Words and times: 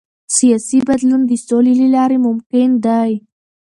سیاسي 0.37 0.79
بدلون 0.87 1.21
د 1.27 1.31
سولې 1.47 1.73
له 1.81 1.87
لارې 1.95 2.17
ممکن 2.25 2.69
دی 2.85 3.11